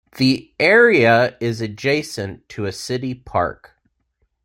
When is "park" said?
3.13-3.77